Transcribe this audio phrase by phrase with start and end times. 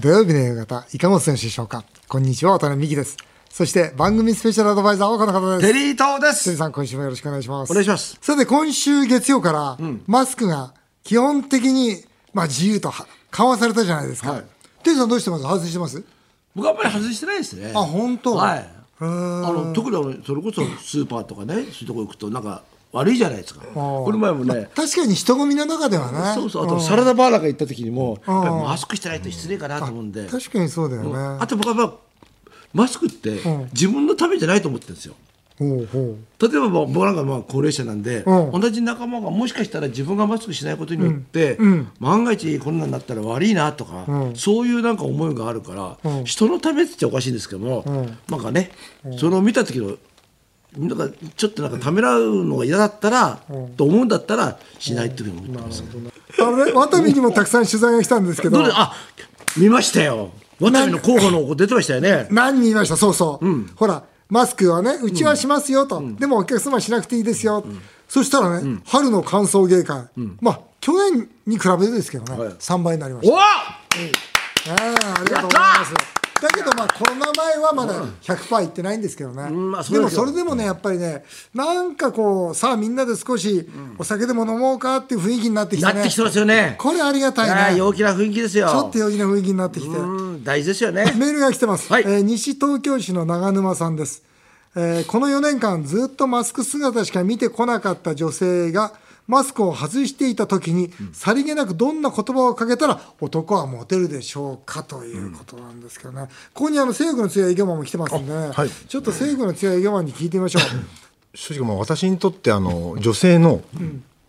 [0.00, 3.18] 土曜日の夕方、いかがお過ごしでしょうかこんにちは、渡辺美希です。
[3.50, 5.70] そして番組スペシャルアドバイザーはこの方です。
[5.70, 6.44] テリー東です。
[6.44, 7.70] テリーさん、今週もよろしくお願いします。
[7.70, 8.16] お願いします。
[8.22, 9.76] さて、今週月曜から、
[10.06, 10.72] マスクが
[11.04, 12.02] 基本的に、
[12.32, 14.32] まあ、自由とは緩和されたじゃないですか。
[14.32, 14.44] はい
[14.82, 15.42] テリーさんどうしてます？
[15.42, 16.02] 外してます？
[16.54, 17.72] 僕はあんまり外してないですね。
[17.74, 18.36] あ、本当？
[18.36, 18.66] はい。
[19.00, 22.62] あの特にそれこそスーパーとかね、そういうとこ行くとなんか
[22.92, 23.60] 悪いじゃないですか。
[23.72, 24.68] この前もね。
[24.74, 26.34] 確かに人混みの中ではね。
[26.34, 26.64] そうそう。
[26.64, 30.26] あとサラダバーなんか行った時にもマスクしてないと失礼かなと思うんで。
[30.26, 31.38] 確かにそうだよね。
[31.40, 31.92] あと僕はまあ
[32.72, 33.40] マスクって
[33.72, 35.14] 自分のためじゃないと思ってるんですよ。
[35.60, 38.60] 例えばまあ僕なんかまあ高齢者なんで、うん。
[38.60, 41.58] 同じ仲間がもしかしたら自分がマスクしないことによって、
[41.98, 47.84] 万が一こんなんなったら悪いなとか、そういうなんか思いがあるから、人のためっておかしいんですけども、
[48.30, 48.72] なんかね、
[49.18, 49.98] それを見た時の
[50.76, 53.40] なんかちょっとなんかためらうのが嫌だったら、
[53.76, 56.44] と思うんだったらしないっていうふうに思ってます、う。
[56.62, 58.62] あれ、ワタミにもたくさん取材が来たんですけど。
[58.64, 58.94] あ
[59.58, 60.30] 見ましたよ。
[60.60, 62.28] 渡辺の候補の子出てましたよね。
[62.30, 62.96] 何人いました？
[62.96, 67.64] そうそう、ほらマスクはねうちはしますよと、でもお客様はしなくていいですよ、
[68.08, 70.04] そしたらね、春の歓送迎会、
[70.40, 72.52] まあ去年に比べてですけどね、はい。
[72.52, 73.34] 3倍になりました。
[73.34, 73.80] おあ
[75.24, 80.24] りがとうございますだけどまあコロナ前はまだ100%いってないんですけどね、んまあでもですよ。
[80.24, 81.24] それでもねやっぱりね
[81.54, 85.92] なんかこうさあみんなで少しお酒でも飲もうかっていう雰囲気になってきてね。
[85.92, 86.76] なってきてますよね。
[86.78, 87.74] これありがたいね。
[87.74, 88.68] ち陽気な雰囲気ですよ。
[88.68, 91.12] ょっと陽気な雰囲気になってきて、うん大事ですよね。
[91.16, 92.04] メールが来てます、はい。
[92.06, 94.22] えー西東京市の長沼さんです、
[94.74, 98.92] えーこの4年間ずっとマスク姿しか見てこなかった女性が
[99.30, 108.50] マスクを外していた時に、さりげなくどんな言葉をかけたら男はモテるでしょうかということなんですけどね、ここにあの政府の強い営業マンも来てますんで、ね。
[108.52, 108.68] はい。
[108.68, 110.62] ちょっと政府の強い営業マンに聞いてみましょう。
[111.36, 113.62] 正直もう私にとってあの女性の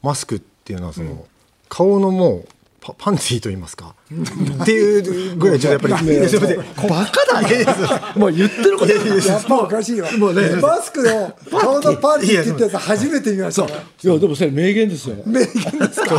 [0.03, 1.25] マスクっていうのはその、
[1.67, 2.47] 顔のもう
[2.83, 3.93] パパンティーと言いますか、
[4.63, 7.65] っていうぐらいちょっとやっぱりバカだね。
[8.15, 10.07] もう言ってることやっぱおかしいよ、
[10.59, 13.67] マスクを顔のパンティーって言ったやつ初めて見ました。
[13.67, 13.73] ね
[14.03, 15.15] いやでもそれ名言ですよ。
[15.27, 16.15] 名言ですか？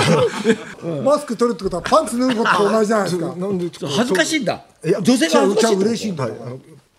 [1.04, 3.26] マスク取るってことはパンツ脱ぐことと同じじゃないですか。
[3.34, 4.64] なんで恥ずかしいんだ。
[4.84, 6.26] いや女性が恥ずかしい嬉しいんだ。
[6.26, 6.32] はい。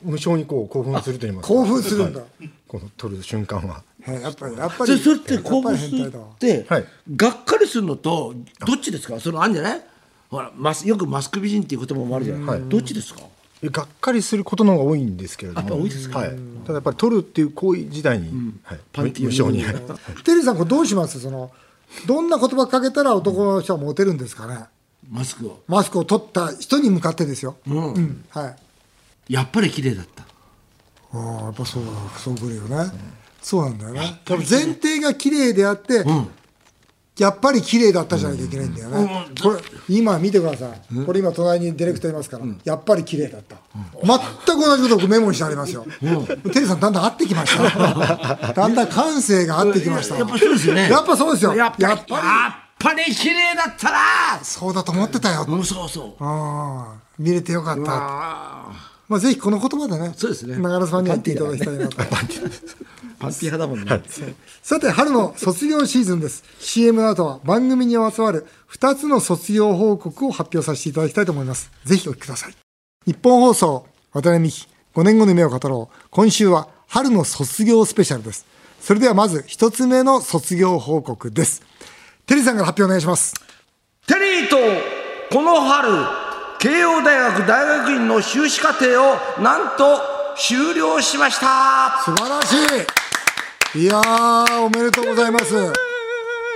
[0.02, 1.48] 無性にこう興奮すると言います。
[1.48, 2.20] か興奮するんだ。
[2.20, 2.50] はい。
[2.68, 5.00] この取る瞬間はへやっぱりやっぱり。
[5.00, 6.86] それって興奮するやって、はい。
[7.16, 8.34] がっかりするのと
[8.66, 9.20] どっちですか？
[9.20, 9.82] そのあんじゃない？
[10.30, 13.22] ほらマスよくマスク美人っていう言葉もあるじゃない、どっちですか？
[13.62, 15.70] えがっかりすることの方が多いんですけれども。
[15.70, 16.20] やっぱ多いですか？
[16.20, 16.30] はい、
[16.66, 19.64] ただやっぱり取るっていう行為自体に、はい、パンティ無性に。
[20.24, 21.20] テリーさんこれどうします？
[21.20, 21.52] その
[22.08, 24.66] どんな言葉かけたら男の人はモテるんですかね？
[25.10, 25.62] マスクを。
[25.68, 28.26] マスクを取った人に向かってですよ、うん。
[28.30, 28.56] は
[29.30, 29.34] い。
[29.34, 30.24] やっぱり綺麗だった。
[31.16, 31.84] ああやっぱそう
[32.18, 32.78] そうくるよね、
[33.44, 34.22] そうなんだよね。
[34.26, 36.04] 多分前提が綺麗であって、
[37.18, 47.64] やっぱり綺麗だったじゃなきゃいけないんだよね、これ今見てください、これ今隣にディレクターいますから、やっぱり綺麗だった、全く同じことをメモにしてありますよ、テリーさんだんだん合ってきました。
[48.54, 50.18] だんだん感性が合ってきました。
[50.18, 50.90] やっぱそうですよね。
[50.90, 51.54] やっぱそうですよ。
[51.54, 53.16] やっぱりやっぱり。
[53.16, 53.98] 綺麗だったな
[54.42, 56.24] そうだと思ってたよ、うんそうそう。
[56.24, 57.04] ああ。
[57.20, 60.58] 見れてよかった、あまあ、ぜひこの言葉でねそうですね。
[60.58, 61.98] 長野さんには言っていただきたいなと。
[61.98, 62.06] ー。
[63.20, 64.04] パンティ派だもんね、
[64.62, 66.44] さて春の卒業シーズンです。
[66.60, 71.72] CM の後は番組にまつわる2つの卒業報告を発表させていただきたいと思います。
[71.86, 72.54] ぜひお聞きください。
[73.06, 76.08] 日本放送渡辺美希5年後の夢を語ろう。
[76.10, 78.46] 今週は春の卒業スペシャルです。
[78.80, 81.64] それではまず1つ目の卒業報告です。
[82.26, 83.34] テリーさんから発表お願いします。
[84.06, 84.58] テリーと
[85.34, 86.23] この春
[86.64, 90.00] 慶応大学大学院の修士課程をなんと
[90.38, 92.02] 修了しました。
[92.06, 92.54] 素晴らし
[93.76, 93.82] い。
[93.82, 95.54] いやーおめでとうございます。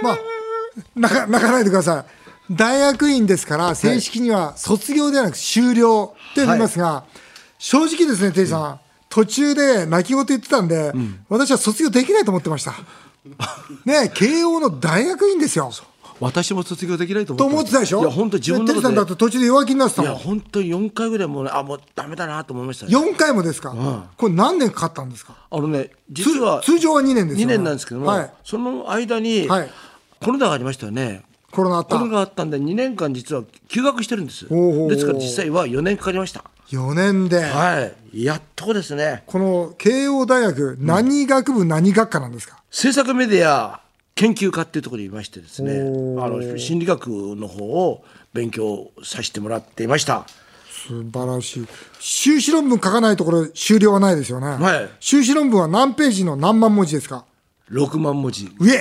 [0.02, 0.18] まあ
[0.96, 2.06] 泣か泣かないでくださ
[2.50, 2.54] い。
[2.54, 7.04] 大学院ですから正式には卒業ではなく修了って言いますが、
[7.58, 8.80] 正直ですねテリーさん、
[9.10, 10.94] 途中で泣き言言ってたんで、
[11.28, 12.76] 私は卒業できないと思ってました。
[13.84, 15.70] ね慶応の大学院ですよ
[16.20, 18.02] 私も卒業できないとと思ってたでしょ？
[18.02, 22.92] いや本当自分のテリーさんだって途中で弱気になってたいや本当に4回ぐらいもうねあもうダメだなと思いましたね。
[22.96, 23.76] 4回もですか、
[24.18, 25.36] これ何年かかったんですか？
[25.50, 29.70] あのね実は通通常は2年ですよ、ね、2年なんですけども、はい、その間に、はい。
[30.20, 31.24] コロナがありましたよね。
[31.52, 31.96] コロナあった。
[31.96, 34.48] コロナがあったんで2年間実は休学してるんです。
[34.48, 34.90] ほうほうほう。
[34.90, 36.44] ですから実際は4年かかりました。
[36.72, 38.24] 4年で、はい。
[38.24, 39.24] やっとですね。
[39.28, 42.62] この慶応大学、何学部、何学科なんですか？
[42.72, 43.80] 制作メディア
[44.18, 48.04] 研究科っていうところにいましてですねあの心理学の方を
[48.34, 50.26] 勉強させてもらっていました。
[50.88, 51.68] 素晴らしい。
[52.00, 54.48] 修士論文書かないところ、終了はないですよね。
[54.48, 54.90] はい。
[55.00, 57.26] 修士論文は何ページの何万文字ですか
[57.72, 58.50] ？6万文字。
[58.60, 58.72] 上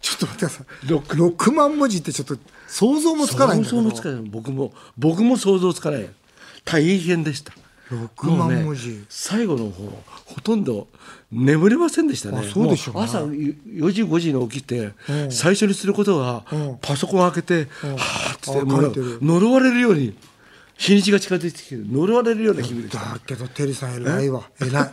[0.00, 0.66] ちょっと待ってください。
[0.86, 2.36] 6, 万文字ってちょっと、
[2.68, 3.82] 想像もつかないんだけど。
[3.82, 4.22] 想像もつかない。
[4.22, 6.08] 僕も僕も想像つかない。
[6.64, 7.52] 大変でした
[7.94, 10.88] 6もうね万文字、最後の方ほとんど
[11.30, 12.38] 眠れませんでしたね。
[12.38, 13.00] あそうでしょうね。
[13.00, 14.92] も朝4時5時に起きて、
[15.30, 16.44] 最初にすることは、
[16.80, 17.96] パソコン開けて、は
[18.30, 20.16] あっつって呪われるように
[20.76, 23.04] 日にちが近づいてきて呪われるような日々でした。
[23.04, 24.42] だけどテリーさん偉いわ。
[24.60, 24.90] 偉い。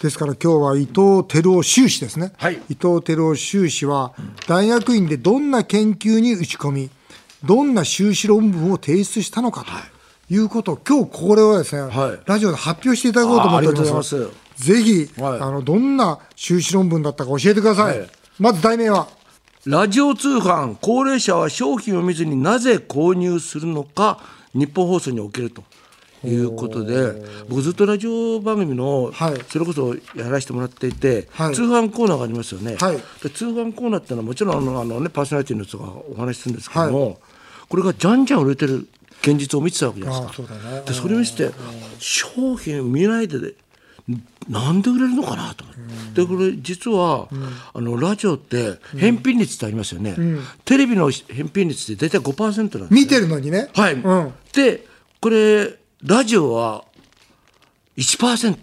[0.00, 2.54] ですから今日は伊藤照夫修士ですね、はい。
[2.68, 4.12] 伊藤照夫修士は
[4.46, 6.90] 大学院でどんな研究に打ち込み
[7.44, 9.70] どんな修士論文を提出したのかと。
[9.70, 9.72] い
[10.38, 12.20] うことを今日これをですね、はい。
[12.26, 14.28] ラジオで発表していただこうと思っております。
[14.56, 15.40] ぜひ、はい。
[15.40, 18.08] あのどんな修士論文だったか教えてください、はい。
[18.38, 19.08] まず題名は。
[19.66, 24.18] ラジオ通販高齢者は商品を見ずになぜ購入するのか
[24.54, 25.62] 日本放送におけると
[26.24, 29.34] いうことで僕ずっとラジオ番組の、はい。
[29.48, 31.54] それこそやらせてもらっていて、はい。
[31.54, 32.96] 通販コーナーがありますよね、はい。
[33.22, 37.20] で通販コーナーってのはもちろんあのあの、ね、パーソナリティの人がお話しするんですけども、
[37.68, 38.88] これがじゃんじゃん売れてる
[39.22, 40.48] 現実を見てたわけじゃないですか。
[40.48, 41.54] そねでそれを見せて
[41.98, 43.54] 商品見ないでで
[44.48, 45.76] なんで売れるのかなと思っ
[46.12, 47.28] て、でこれ実は、
[47.72, 50.16] あのラジオって返品率ってありますよね、
[50.64, 53.68] テレビの返品率って大体5%なんです見てるのにね。
[53.74, 54.86] はい、うん、で
[55.20, 56.84] これラジオは
[57.96, 58.56] 1%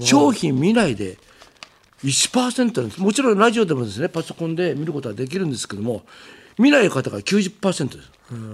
[0.00, 1.18] 商品見ないで
[2.02, 3.00] 1%なんです。
[3.00, 6.02] もちろんラジオでもですねパソコンで見ることはできるんですけども
[6.58, 8.10] 見ない方が90%です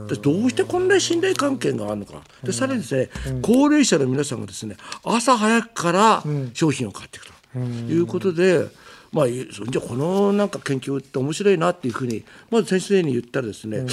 [0.08, 2.23] でどうしてこんなに信頼関係があるのか。
[2.43, 3.11] でさらにですね、
[3.43, 6.23] 高齢者の皆さんがですね朝早くから
[6.55, 8.67] 商品を買っていくということで、
[9.12, 13.87] まあ、じゃあこのなんか研究って面白いなっていうふうにまず先生に言ったらですね、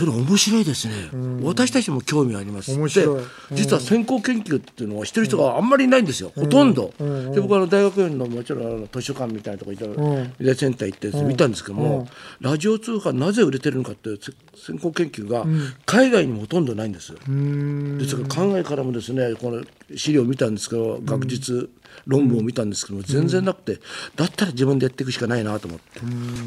[0.00, 0.94] それ面白いですね、
[1.42, 2.72] 私たちも興味あります。
[2.72, 3.20] 面白い。
[3.20, 12.08] で実は先行研究っていうのはしてる人があんまりいないんですよ、ほとんど、で僕はあの大学院のもちろんあの図書館みたいなとこ行ったら、メディアセンター行って見たんですけども、
[12.40, 14.32] ラジオ通販なぜ売れてるのかっていうせ
[14.72, 15.44] 先行研究が
[15.84, 19.62] 海外にもほとんどないんです、ですから海外からもですねこの
[19.94, 21.68] 資料を見たんですけど学術
[22.06, 23.80] 論文を見たんですけども全然なくて、
[24.16, 26.00] だったら自分でやっていくしかないなと思って、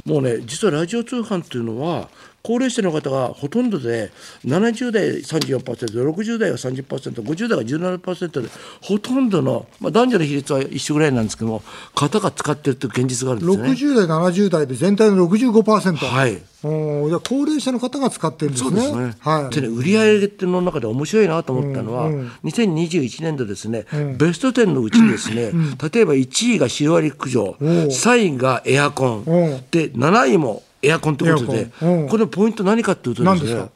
[0.10, 2.10] もうね実はラジオ通販っていうのは
[2.46, 4.12] 高齢者の方がほとんどで
[4.46, 8.50] 70代 34%60 代が 30%50 代が17%で
[8.82, 11.64] ほとんどの、まあ、男女の比率は一緒ぐらいなんですけども
[11.96, 13.94] 方が使ってるという現実があるんですね。
[13.94, 16.42] 60代70代で全体の65%はい。
[16.66, 18.70] おーじゃあ高齢者の方が使ってるんですね。
[18.70, 19.16] そうですね。
[19.20, 19.56] はい。
[19.56, 22.10] でね売り上げの中で面白いなと思ったのは、
[22.44, 23.86] 2021年度ですね、
[24.18, 25.52] ベスト10のうちにですね、
[25.94, 31.72] 例えば1位がシロアリ駆除、3位がエアコン、うんで7位もエアコンということで。
[31.82, 33.70] うん、これポイント何かというとですね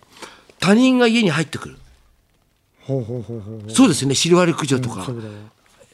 [0.60, 1.78] 他人が家に入ってくる。
[2.82, 5.04] ほうほうほうほうそうですね、シロアリ駆除とか。
[5.04, 5.34] そうだよ。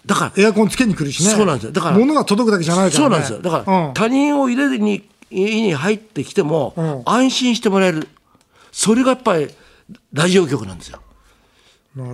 [0.05, 1.29] だから、エアコンつけに来るしね。
[1.31, 1.71] そうなんですよ。
[1.71, 3.03] だから物が届くだけじゃないからね。
[3.03, 3.41] そうなんですよ。
[3.41, 3.93] だから、うん。
[3.93, 7.01] 他人を入れずに家に入ってきても、うん。
[7.05, 8.07] 安心してもらえる。
[8.71, 9.49] それがやっぱり
[10.11, 10.99] ラジオ局なんですよ。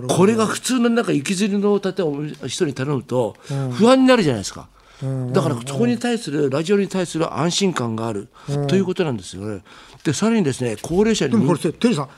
[0.09, 3.37] これが普通のなんか行きずりの例えば人に頼むと
[3.71, 4.67] 不安になるじゃないですか。
[5.31, 8.27] だからそこに対するラジオに対する安心感がある。
[8.67, 9.61] ということなんですよね。
[10.03, 12.09] でさらにですね高齢者にでもこれテリーさん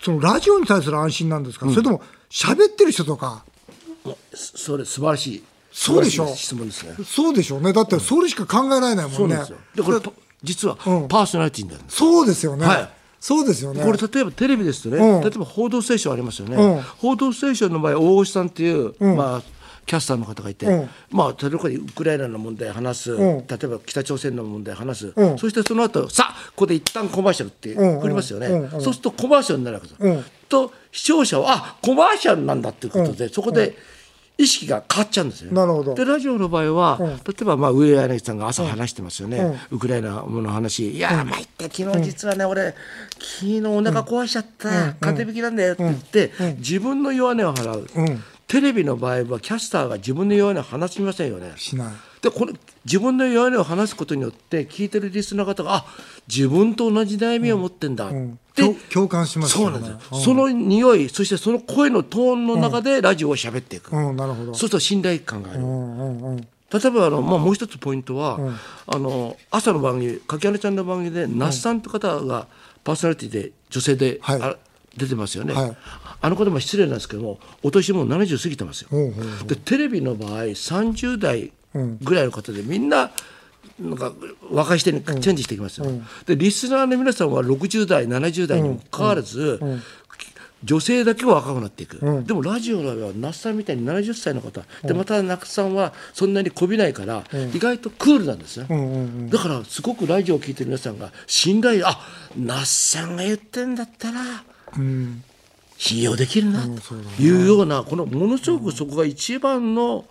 [0.00, 3.44] そのラジオに対する安心なんですか、それとも喋ってる人とか？
[4.34, 5.44] それ素晴らしい。
[5.72, 6.26] そうでしょ？
[6.26, 7.04] 素晴らい質問ですね。
[7.04, 7.72] そうでしょうね。
[7.72, 9.16] だってそれしか考えられないもんね。
[9.16, 9.58] そうなんですよ。
[9.74, 10.12] でこれパ
[10.42, 11.96] 実はパーソナリティになるんです。
[11.96, 12.88] そうですよね、はい。
[13.18, 13.82] そうですよね。
[13.82, 15.20] これ例えばテレビですとね、うん。
[15.22, 16.82] 例えば「報道ステーション」ありますよね、うん。
[16.98, 19.42] 報道ステーションの場合大越さんっていう、まあ、
[19.86, 20.90] キャスターの方がいて、うん。
[21.10, 23.18] まあ、例えばウクライナの問題話す、ん。
[23.18, 25.38] 例えば北朝鮮の問題話す、うん。
[25.38, 28.70] そしてその後さあここで一旦コマーシャルってうん振りますよね、うんうん。
[28.70, 30.24] そうするとコマーシャルになるわけです、うん。
[30.48, 33.76] と視聴者はあコマーシャルなんだっていうことで、そこで
[34.38, 35.56] 意識が変わっちゃうんですよね。
[35.56, 35.94] なるほど。
[35.94, 37.06] でラジオの場合は、ん。
[37.06, 42.74] 例えばまあ上柳さんが朝話してますよね、ウクライナの話、いやー、参って、昨日実はね、俺、
[43.18, 44.68] 昨日お腹壊しちゃった、
[45.00, 51.52] 風邪引きなんだよって言って、自分の弱音を払う、うんテレビの場合は、キャスターが自分の弱音を話しませんよね。
[51.56, 51.92] しない。
[52.22, 52.52] でこの
[52.84, 55.84] 自分の弱音を話すことによって聞いてるリスナー方があ
[56.26, 58.12] 自分と同じ悩みを持ってんだっ
[58.54, 64.54] て、共共感しますそうなんですよ、その匂いそしてその声のトーンの中でラジオを喋っていく、うんなるほど。
[64.54, 66.36] そうすると信頼感がある、うんうんうん。
[66.36, 66.46] 例
[66.84, 68.38] えばあの、まあ、もう一つポイントは、
[68.86, 72.48] あの朝の番組柿原ちゃんの番組で那須さんという方が
[72.82, 74.42] パーソナリティで女性で、はい。
[74.42, 74.56] あ
[74.96, 75.76] 出てますよね、はい。
[76.20, 81.52] あの方も失礼なんですけどもお年もう70過ぎてますよ、ほうほうでテレビの場合30代
[82.02, 83.10] ぐらいの方でみんな
[83.78, 84.12] なんか
[84.50, 85.86] 若い人にチェンジしていきますよ、
[86.26, 89.60] でリスナーの皆さんは60代70代にもかかわらず、
[90.64, 92.24] 女性だけは若くなっていく、うん。
[92.24, 97.24] でもラジオの場合は那須さんみたいに70歳の方でまた那須さんはそんなにこびないから、
[97.54, 101.98] 意外とクールなんですね、うんうんうんだからすごくラジオを聞いてる皆さんが信頼あ
[102.36, 104.26] 那須さんが言ってんだったらうん
[105.78, 110.04] 信用できるなというようなこのものすごくそこが一番の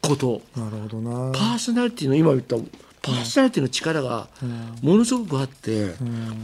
[0.00, 1.32] こと、なるほどな。
[1.32, 2.56] パーソナリティの今言った
[3.02, 4.28] パーソナリティの力が
[4.82, 5.94] ものすごくあって、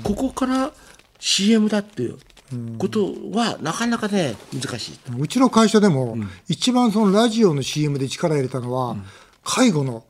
[0.05, 0.73] ここから
[1.19, 2.19] CM だっていう
[2.79, 4.99] ことはなかなかね難しい。
[5.19, 6.17] うちの会社でも、
[6.49, 8.97] 一番そのラジオの CM で力入れたのは、
[9.43, 10.05] 介護の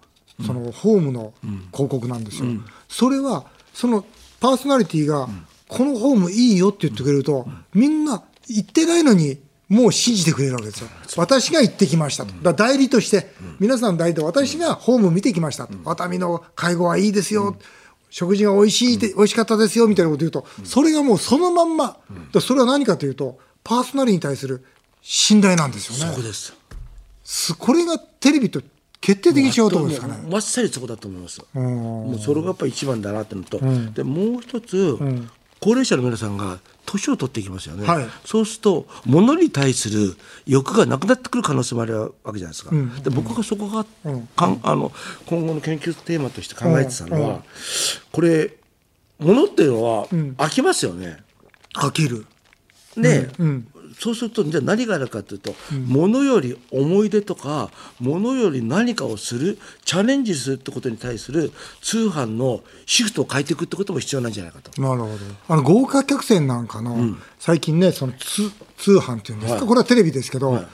[0.45, 1.33] そのホームの
[1.73, 2.51] 広告なんですよ。
[2.89, 4.05] それはその
[4.41, 5.29] パーソナリティが、
[5.69, 10.89] このホームいいよって言ってくれると、みんな行ってないのにもう信じてくれるわけですよ。
[11.17, 12.33] 私が行ってきましたと。
[12.43, 15.75] だ代理として、皆さん代理で私がホーム見てきましたと。
[15.85, 17.57] 熱海の介護はいいですよ。
[18.11, 21.99] 食事が美味しいで、美味しかったですよみたいなこと言うと、それがもうそのまんま、
[22.33, 24.65] だそれは何かというと、パーソナリティに対する
[25.03, 26.15] 信頼なんですよね。
[26.15, 26.55] そこです。
[27.23, 28.63] すこれがテレビと
[29.03, 30.19] 決定的に違うところですかね。
[30.31, 31.43] まっさりそこだと思います。
[31.53, 33.61] もうそれがやっぱり一番だなってのと、
[33.93, 34.99] でもう一つ、
[35.61, 38.07] 高齢者の皆さんが年を取っていきますよね、はい。
[38.25, 42.71] そうすると物に対する欲がなくなってくる可能性もあるわけじゃないですか、
[43.03, 43.85] で僕がそこが、
[44.37, 44.93] かんあの
[45.27, 47.43] 今後の研究テーマとして考えてたのは、
[48.13, 48.55] これ
[49.19, 51.19] 物っていうのは飽きますよね。
[51.75, 52.25] 飽きる。
[52.97, 53.29] で、
[53.99, 55.55] そうするとじゃあ何があるかというと、
[55.87, 61.53] 物より思い出とか物より何かをするチャレンジするってことに対する
[61.83, 64.81] 通販のシフトを変えていくってことも必要なんじゃないかと。
[64.81, 65.15] なるほど。
[65.49, 70.65] あの豪華客船なんかの、最近ね、その通通販っていうんですか、これはテレビですけど、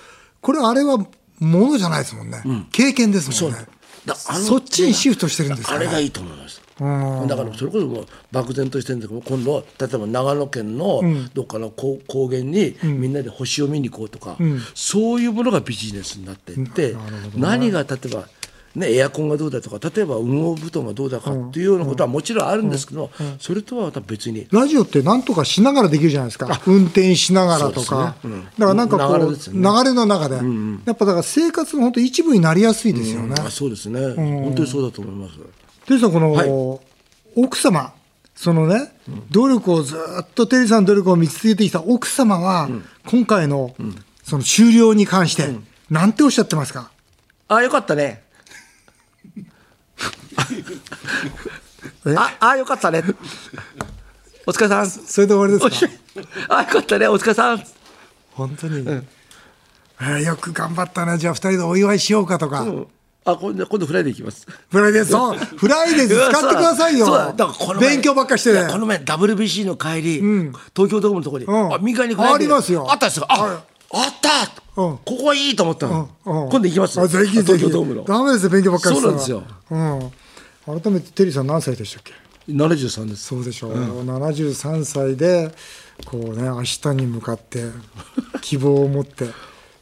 [0.40, 1.08] これあれはも
[1.40, 2.42] のじゃないですもんね。
[2.72, 3.66] 経験ですもんね。
[4.04, 5.76] だあのそっちにシフトしてるんですかね。
[5.78, 6.60] あれがいいと思います。
[6.78, 11.02] だからそれこそもう漠然としてるんだけど今度例えば長野県の
[11.32, 14.36] どっかの高高原にみんなで星を見に行こうとか、
[14.74, 16.96] そういうものがビジネスになっていって、
[17.36, 18.28] 何が例えば、
[18.74, 24.48] ね、エアコンがどうだとか例えば羽毛布団がどうだかっていうようなことはもちろんあるんですけど、それとはまた別に。
[24.50, 26.60] ラジオって何とかしながらできるじゃないですか。
[26.66, 28.16] 運転しながらとか。
[28.20, 28.50] そうですね。
[28.58, 29.84] だからなんかこう、流れね。
[29.84, 30.36] れの中で、
[30.86, 33.36] やっぱだから生活の本当一部になりやすいですよね。
[33.38, 35.38] あそうですね、本当にそうだと思います。
[35.86, 36.80] テリーさん、この、はい。
[37.36, 37.92] 奥様、
[38.34, 38.92] そのね、
[39.30, 42.68] 努力をずっとテリーさんの努力を見続けてきた奥様は、
[43.06, 43.74] 今回の、
[44.22, 45.48] その終了に関して、
[45.90, 46.90] なんておっしゃってますか？
[47.48, 48.22] あよかったね。
[52.16, 53.02] ああよかったね。
[54.46, 54.90] お疲れさん。
[54.90, 55.92] それで終わりですか？
[56.48, 57.08] ゃあよかったね。
[57.08, 57.64] お疲れさん。
[58.32, 62.62] 本当に、えーよく頑張ったね、じゃあ二人でお祝いしようかとか。
[62.62, 62.86] うん
[63.26, 64.46] あ今度今度フライデー行きます。
[64.70, 67.80] フライデー、そう、フライデー使ってくださいよそうだだからこの。
[67.80, 68.78] 前勉強ばっかしてねこ。
[68.78, 70.20] の前 WBC の帰り、
[70.74, 73.26] 東京ドームのところに、んあ右側にありますよあったんですよ。
[73.28, 73.56] あ、はい
[73.96, 76.10] あった、うんここはいいと思ったの。
[76.24, 77.00] うん今度行きます。
[77.00, 78.04] あぜひぜひ東京ドームの。
[78.04, 80.10] ダメですよ、勉強ばっかりしてたらそうなんですよ。
[80.66, 80.80] うん。
[80.82, 82.12] 改めてテリーさん何歳でしたっけ
[82.48, 83.24] ？73です。
[83.24, 85.50] そうでしょう、73歳で
[86.04, 87.64] こうね明日に向かって
[88.42, 89.26] 希望を持って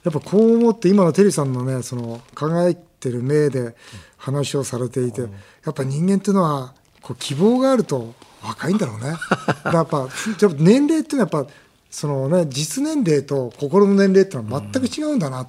[0.04, 3.75] やっぱこう思って今のテリーさんのねその輝いてる目で
[4.16, 5.26] 話をされていてや
[5.71, 9.14] っぱ人間っていうのはこう希望があると若いんだろうね。
[9.73, 10.09] やっぱ
[10.59, 11.52] 年齢っていうのはやっぱ
[11.90, 15.44] そのね実年齢と心の年齢っていうのは全く違うんだな、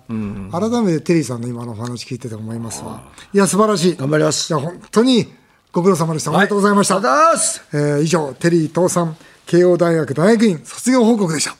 [0.51, 3.01] 改めてテリーさんの今のお話聞いてて思いますわ。
[3.33, 3.95] いや素晴らしい。
[3.95, 4.51] 頑張ります。
[4.51, 5.33] いや本当に
[5.71, 7.61] ご苦労様でした、おめでとうございました、ありがとうございます。
[7.73, 9.17] えー以上、テリー東さん、
[9.47, 11.55] 慶応大学大学院卒業報告でした。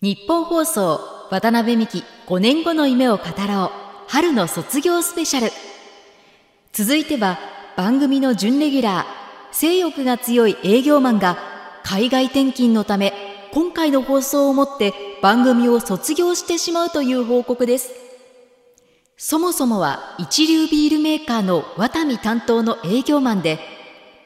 [0.00, 3.70] 日本放送渡辺美希5年後の夢を語ろう。
[4.08, 5.50] 春の卒業スペシャル。
[6.72, 7.38] 続いては
[7.76, 11.38] 番組の準レギュラー性欲が強い営業マンが
[11.82, 13.12] 海外転勤のため
[13.52, 14.92] 今回の放送をもって
[15.22, 17.90] 番組を卒業してしまうという報告です。
[19.16, 23.58] そもそもは一流ビールメーカーのワタミ担当の営業マンで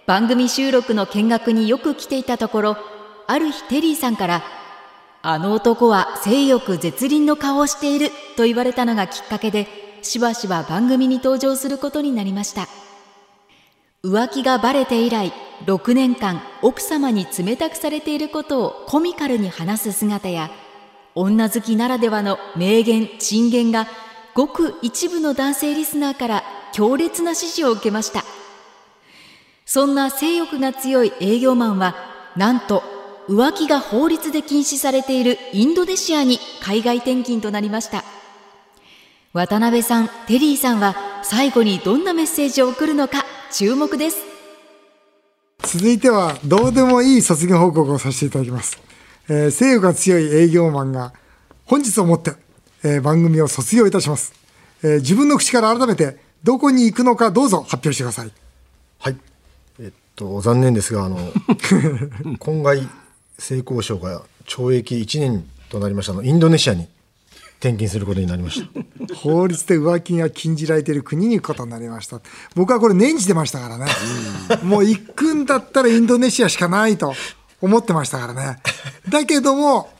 [0.06, 2.76] 番組収録の見学によく来ていたところ
[3.28, 4.42] ある日テリーさんから
[5.22, 9.68] あの男は性欲絶倫の顔をしていると言われたのがきっかけで
[10.02, 12.68] しばしば番組に登場することになりました。
[14.02, 15.30] 浮気がバレて以来
[15.66, 20.50] 6年間奥様に冷たくされていることをコミカルに話す姿や
[21.14, 23.86] 女好きならではの名言珍言が
[24.32, 28.24] ごく一部の男性リスナーから強烈な支持を受けました。
[29.66, 31.94] そんな性欲が強い営業マンは
[32.36, 32.82] なんと
[33.28, 38.04] 浮気が法律で禁止されているインドネシアに海外転勤となりました
[39.32, 44.30] 渡辺さんテリーさんは最後にどんなメッセージを送るのか注目です
[45.62, 48.80] 続いては、どうでもいい卒業報告をさせていただきます。
[49.28, 51.12] えー性欲が強い営業マンが
[51.66, 52.32] 本日をもって、
[52.82, 54.32] えー番組を卒業いたします、
[54.82, 58.32] えー自分の口から改めてどこに行くのかどうぞ発表してください
[58.98, 59.16] はい。
[59.78, 61.18] えっと、残念ですが、あの、
[62.40, 62.88] 今回、
[63.40, 66.86] 成功賞が懲役1年となりましたの、インドネシアに
[67.58, 68.68] 転勤することになりました。
[69.16, 72.20] 法律で浮気が禁じられている国に行くことになりました。
[72.54, 73.86] 僕はこれ念じてましたからね。
[74.62, 77.14] もう行くんだったらインドネシアしかないと
[77.60, 78.58] 思ってましたからね。
[79.08, 79.90] だけども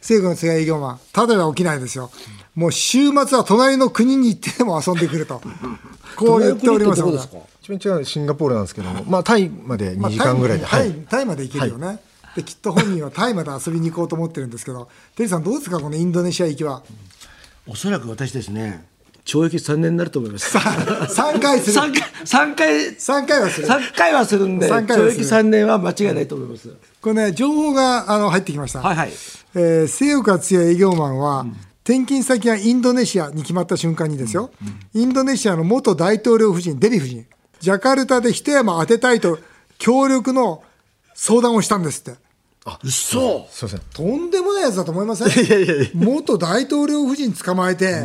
[0.00, 2.10] 政府の強い営業マンただでは起きないですよ。
[2.54, 5.42] もう週末は隣の国に行ってでも遊んでくると。
[6.16, 7.12] こう言っておりますの
[7.60, 11.06] 一番違うシンガポールなんですけども、まあ、タイまで2時間ぐらいで、タイはい。
[11.10, 11.98] タイまで行けるよね、
[12.36, 16.82] できっと本人はタイまで遊びに行こうと思ってるんですけどテリーさんどうですかこのインドネシア行きは？
[17.66, 18.84] おそらく私ですね
[19.24, 20.56] 懲役3年になると思います。
[20.56, 21.80] 3回する。
[21.80, 23.66] 3回三回3回はする。
[23.66, 25.24] 三回はするんで三回はする。
[25.24, 26.72] 懲役3年は間違いないと思います。
[27.00, 29.08] これね情報があの入ってきました、はいはい。
[29.54, 31.44] えー性欲が強い営業マンは、
[31.82, 34.50] 転勤先がインドネシアに決まった瞬間にですよ、
[34.94, 37.26] インドネシアの元大統領夫人、デヴィ夫人、
[37.58, 39.38] ジャカルタで一山当てたいと、
[39.78, 40.62] 協力の
[41.14, 42.25] 相談をしたんですって。
[42.82, 43.80] 嘘すいません。
[43.92, 45.90] とんでもないやつだと思いません？
[45.94, 48.04] 元大統領夫人捕まえて、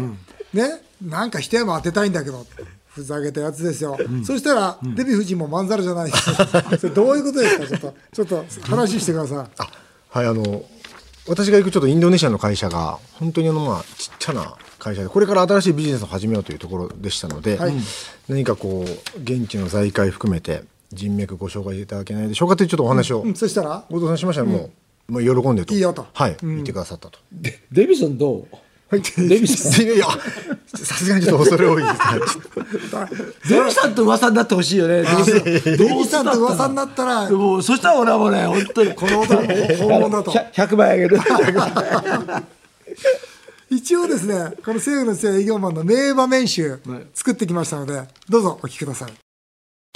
[0.54, 2.46] ね、なんか一山当てたいんだけど、
[2.90, 3.98] ふざけたやつですよ。
[4.26, 6.24] そしたら、デヴィ夫人もまんざらじゃないです。
[6.80, 9.38] それどういうことですか、ちょっと、ちょっと話してください。
[9.38, 9.70] あ
[10.10, 10.64] はいあの
[11.28, 17.74] 私が行くちょっとインドネシアの会社が本当にあのまあちっちゃな会社でこれから新しいビジネスを始めようというところでしたので、はい
[18.28, 20.64] 何かこう現地の財界含めて
[20.94, 23.22] 人脈ご紹介いただけないでしょうかというちょっとお話を。
[23.22, 24.70] うんそしたら、ご登壇しましたらも
[25.08, 25.74] う、まあ、喜んでと。
[25.74, 26.06] いいよと。
[26.14, 27.20] はい、言ってくださったと。
[27.32, 28.48] デデビさんどう？
[28.90, 31.84] はい、デビさんいやいやさすがにちょっと恐れ多い。
[31.84, 33.10] ですはい
[33.50, 35.04] デビさんと噂になってほしいよね。
[35.04, 40.32] デヴィさんと噂になったら、もうそしたら俺はもうね本当にこの男の本物だと。
[40.32, 41.18] 100 100万円あげる。
[43.72, 46.82] 一応ですね、この政府の強い営業マンの名場面集はい。
[47.14, 49.31] 作ってきましたので、どうぞお聞きください。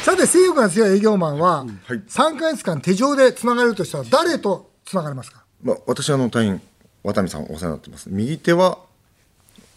[0.06, 1.94] さて、政府が強い営業マンは、はい。
[1.94, 5.44] 3ヶ月間手錠でつながれるとしたら誰とつながれますか？
[5.64, 6.62] まあ、私あの隊員
[7.02, 8.08] 渡辺さんお世話になってます。
[8.12, 8.78] 右手は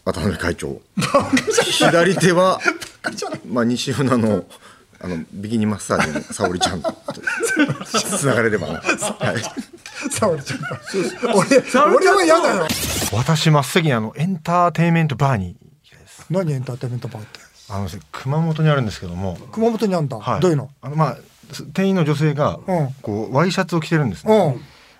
[0.05, 0.79] 渡辺会長。
[1.79, 2.59] 左手は、
[3.47, 4.45] まあ、西船の
[4.99, 6.93] あのビキニマッサージの沙織ちゃんと。
[7.87, 8.83] つながれればな、はい、
[10.11, 10.65] 沙織ちゃんと。
[11.33, 12.67] 俺、俺は嫌だよ。
[13.13, 15.55] 私真っ先にあのエンターテインメントバーに
[16.29, 17.38] 何エンターテインメントバーって？
[17.69, 20.17] あの熊本にあるんですけども、熊本にあんだ？
[20.17, 20.69] はい、どういうの？
[20.81, 21.17] あのまあ
[21.73, 22.93] 店員の女性がうん。
[23.01, 24.57] こうワイシャツを着てるんですね、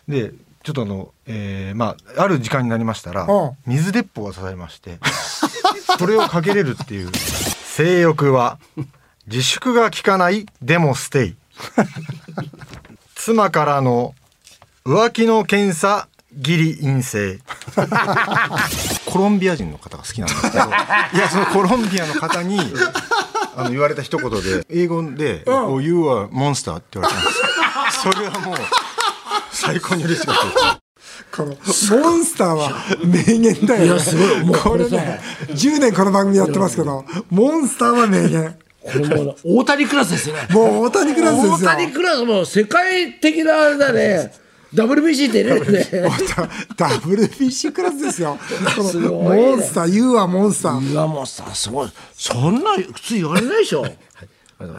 [0.07, 0.31] で
[0.63, 3.51] ちょっとあの、えーまあある時間になりましたら、うん。
[3.65, 4.99] 水鉄砲が刺されまして
[5.97, 8.59] それをかけれるっていう性欲は
[9.27, 11.35] 自粛が効かないでもステイ。
[13.15, 14.13] 妻からの
[14.85, 17.39] 浮気の検査ギリ陰性
[19.05, 20.67] コロンビア人の方が好きなんですけど い
[21.17, 22.59] やそのコロンビアの方に
[23.55, 28.55] あの言われた一言で英語で「oh, You are monster」って言われたんですよそれはもう
[29.51, 30.89] 最高に嬉しかったです
[31.35, 32.71] このモンスターは
[33.03, 33.85] 名言だよね。
[33.85, 34.43] いや、すごい。
[34.45, 38.57] もうこれね、10年この番組やってますけど、モンスターは名言。
[38.81, 41.53] これもう大谷クラスですよねもう大谷クラスですよ。
[41.53, 44.31] 大谷クラスもう世界的なあれだね
[44.73, 45.59] WBC ってね。
[45.59, 46.09] ね
[46.77, 48.37] WBC クラスですよ。
[48.39, 49.51] すごいね。
[49.51, 50.91] モンスター、ユーはモンスター。
[50.91, 51.89] いやもうさすごい。
[52.13, 53.83] そんな普通言われないでしょ。
[53.83, 54.73] でも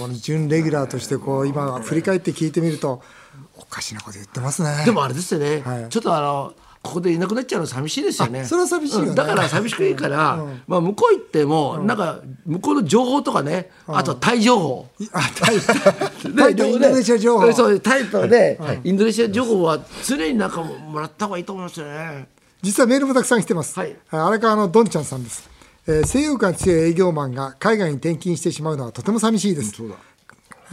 [0.00, 3.02] この準レギュラーとしてこう今振り返って聞いてみると
[3.56, 4.84] おかしなこと言ってますね。
[4.84, 5.88] でもあれですよね、はい。
[5.88, 8.40] ちょっとあのここでいなくなっちゃうの寂しいですよね。
[8.40, 9.08] あそれは寂しいよね。
[9.10, 14.88] うんだから寂しくいいから、まあ向こう行っても、なんか向こうの情報とかね、あとタイ情報。
[15.12, 15.56] あタイ
[16.36, 17.52] タイとインドネシア情報。
[17.52, 22.26] そうタイとね、インドネシア情報は常になんかももらった方がいいと思いますよね。
[22.62, 23.78] 実はメールもたくさん来てます。
[23.78, 23.96] はい。
[24.10, 25.48] 荒川のドンちゃんさんです。
[25.86, 29.72] えー、性欲が強い営業マンが海外に転勤してしまうのはとても寂しいです。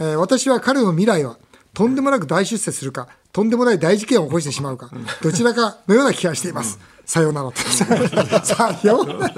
[0.00, 1.36] えー私は彼の未来は
[1.80, 4.90] とんでもなく大出世するかとんでもない大事件を起こしてしまうか
[5.22, 6.78] どちらかのような気がしています。
[7.06, 7.56] さようならと。
[8.44, 9.34] さようなら。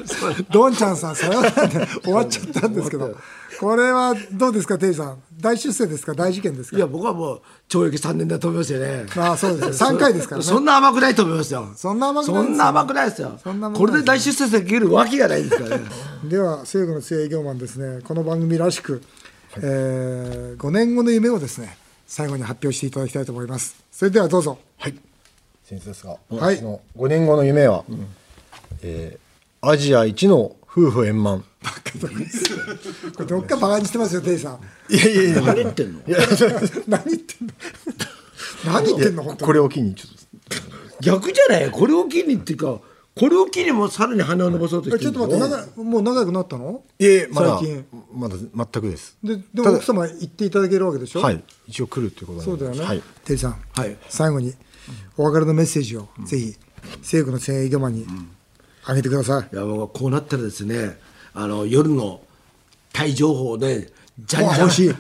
[0.50, 1.68] ドンちゃんさん、さようなら。
[1.68, 3.16] で終わっちゃったんですけど、
[3.60, 5.22] これはどうですか、テイさん？
[5.40, 6.76] 大出世ですか、大事件ですか？
[6.78, 9.06] いや僕はもう懲役3年だと思いますよね。
[9.16, 9.90] ああ、そうですね。
[9.90, 10.42] 3回ですからね。
[10.50, 11.68] そんな甘くないと思いますよ。
[11.76, 12.44] そんな甘くないですよ。
[12.44, 13.40] そんな甘くないですよ。
[13.44, 15.84] そんなこれで大出世できるわけがないんですからね。
[16.24, 18.00] では西武の強い営業マンですね。
[18.02, 19.00] この番組らしく、
[19.58, 21.76] え5年後の夢をですね
[22.14, 23.74] 最後に発表していただきたいと思います。
[23.90, 24.58] それではどうぞ。
[24.76, 24.94] はい。
[25.64, 26.56] 先生ですが、はい。
[26.56, 27.86] 私の5年後の夢は、
[28.82, 31.42] えーアジア一の夫婦円満。
[33.16, 34.60] これどっかバカにしてますよテイさん。
[34.92, 35.40] いやいやいや。
[35.40, 36.00] 何言ってんの？
[36.88, 37.52] 何言ってんの？
[38.66, 39.46] 何言ってんの本当に。
[39.46, 41.00] これを機にちょっと。
[41.00, 41.70] 逆じゃない？
[41.70, 42.78] これを機にっていうか
[43.14, 46.82] これを機にもさらに羽を伸ばそうとしてえちょっと待ってもう長くなったの？
[46.98, 47.58] いえまだ。
[47.58, 47.86] 最近。
[48.14, 49.18] まだ全くです。
[49.22, 51.20] ででも奥様行っていただけるわけでしょ？
[51.20, 51.44] はい。
[51.68, 53.00] 一応来るっていうことそうだよね、はい。
[53.24, 53.96] テリーさん、はい。
[54.08, 54.54] 最後に
[55.16, 56.56] お別れのメッセージを、ぜひ
[57.00, 58.06] 政府の戦営業マンに
[58.84, 60.98] あげてください、いや僕はこうなったらですね
[61.34, 62.22] あの夜の
[62.92, 64.94] タイ情報でじゃんじゃんあ欲しい。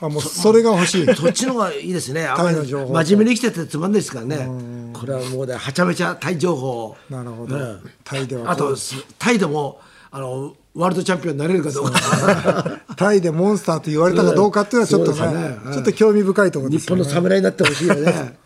[0.00, 1.06] あもうそれが欲しい。
[1.14, 2.24] そっちの方がいいですね。
[2.26, 4.48] あ真面目に生きててつまんないですからね。
[4.92, 6.96] これはもうねはちゃめちゃタイ情報。
[7.10, 7.56] なるほど。
[7.56, 7.80] うん。
[8.04, 12.80] タイではあとすタイでもあのワールドチャンピオンになれるかどうか。
[12.96, 15.58] タイでモンスターと言われたかどうかっていうのはちょっとねね。
[15.72, 17.08] ちょっと興味深いところで日本すよね。
[17.10, 18.38] の侍になってほしいよね。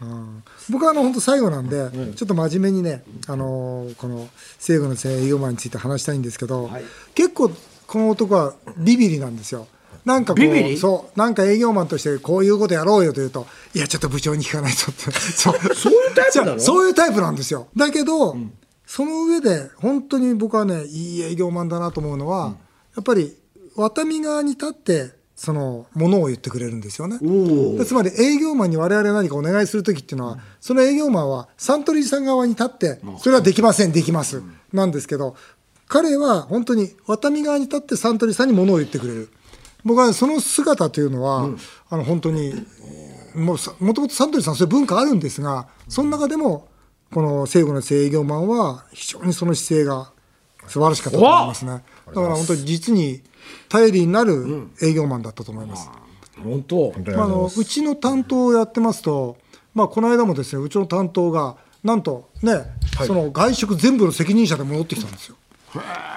[0.70, 4.28] 僕はあの本当最後なんで、ちょっと真面目にね、あのーこの
[4.58, 6.84] 政府の戦営業マンについて話したいんですけど、はい。
[7.14, 7.50] 結構
[7.86, 9.66] この男はビビリなんですよ。
[10.04, 15.10] なんかこうそうなんか営業マンとしてこういうことやろうよというといやちょっと部長に聞かないとって。
[15.12, 16.60] そうそういうタイプなの？
[16.60, 17.68] そういうタイプなんですよ。
[17.76, 18.36] だけど、
[18.86, 22.56] その上で本当に僕はねいい営業マンだなと思うのは、
[22.96, 23.36] やっぱり
[23.76, 27.18] ワタミ側に立ってそのものを言ってくれるんですよね。
[27.78, 35.36] でつまり営業マンに我々何かお願いする時っていうのは、その営業マンはサントリーさん側に立ってそれはできませんできます、なんですけど
[35.86, 39.30] 彼は本当にワタミ側に立ってサントリーさんにものを言ってくれる
[39.84, 41.48] 僕はその姿というのは、
[41.88, 42.52] あの本当に
[43.34, 46.68] もうさもともとサントリーさんそういう文化あるんですがその中でも
[47.12, 50.12] この西武の営業マンは非常にその姿勢が
[50.66, 51.82] 素晴らしかったと思いますね。
[52.06, 53.22] だから本当に実に
[53.68, 55.88] 頼りになる営業マンだったと思います。
[56.42, 56.92] 本当。
[57.16, 59.38] まあ、あのうちの担当をやってますと、
[59.74, 62.64] まあ、この間もですねうちの担当がなんとね、
[63.06, 65.36] その外食全部の責任者で戻ってきたんですよ。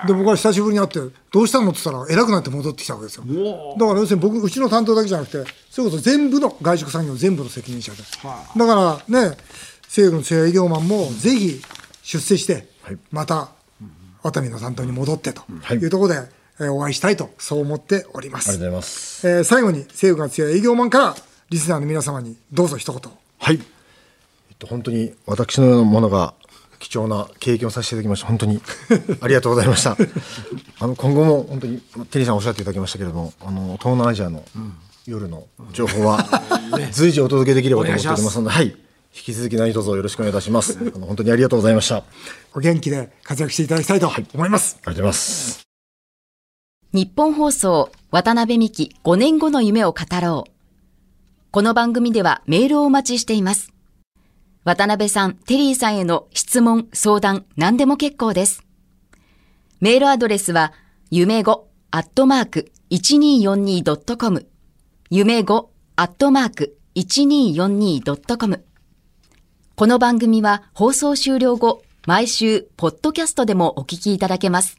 [0.08, 1.00] で僕は久しぶりに会って
[1.32, 3.24] 「どうしたの?」って言ったら偉くなって戻ってきたわけですよ。
[3.78, 7.98] だから要するに僕うちの担当だけじゃなくてそういうこと全部の外食産業全部の責任者で。
[8.58, 9.38] だからね
[9.88, 11.62] 西武の強い営業マンもぜひ
[12.04, 12.68] 出世して
[13.12, 13.50] また
[14.24, 15.76] 熱海の担当に戻ってとい。
[15.86, 16.16] うところで、
[16.60, 18.50] えーお会いしたいとそう思っております。
[18.50, 19.28] ありがとうございます。
[19.28, 21.16] えー最後に西武が強い営業マンから
[21.50, 23.12] リスナーの皆様にどうぞ一言。
[23.40, 23.58] はい、え
[24.54, 26.36] っと、本当に私のようなものが
[26.82, 28.60] 貴重な経験をさせていただきまして本当に。
[29.22, 29.96] ありがとうございました。
[30.80, 34.44] あの今後も本当にテリーさんおっしゃっていただきましたけれどもあの東南アジアの
[35.06, 36.28] 夜の情報は
[36.91, 38.76] 随時お届けできればと思っておりますのではい。
[39.13, 40.78] 引き続き何卒よろしくお願いいたします。
[40.80, 41.98] あの本当にありがとうございました。
[41.98, 42.06] あり
[42.56, 45.67] お元気で活躍していただきたいと思います、がとうございます。
[46.94, 50.52] 日本放送渡辺美希5年後の夢を語ろう。
[51.52, 53.74] この番組ではメールをお待ちしています。
[54.63, 58.63] 渡辺さん、テリーさんへの質問、相談、何でも結構です。
[59.80, 60.71] メールアドレスは、
[61.10, 64.47] 夢5アットマーク 1242.com
[65.10, 68.63] 夢5アットマーク 1242.com
[69.76, 74.78] この番組は放送終了後、毎週、ポッドキャストでもお聞きいただけます。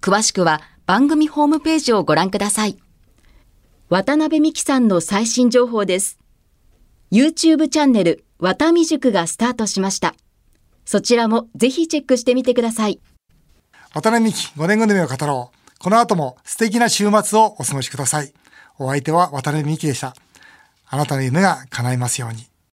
[0.00, 2.78] 詳しくは番組ホームページをご覧ください。
[3.90, 6.18] 渡辺美希さんの最新情報です。
[7.12, 10.14] YouTube チャンネル、わたみ塾がスタートしました。
[10.84, 13.00] そちらもぜひチェックしてみてください。
[13.94, 18.34] 渡辺美希5年組の夢を語ろうこの後も素敵な週末をお過ごしください
[18.76, 20.16] お相手は渡辺美希でした
[20.88, 22.44] あなたの夢が叶いますように